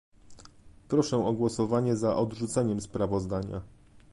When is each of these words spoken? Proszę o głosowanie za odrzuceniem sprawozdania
Proszę 0.87 1.25
o 1.25 1.33
głosowanie 1.33 1.95
za 1.95 2.15
odrzuceniem 2.15 2.81
sprawozdania 2.81 3.61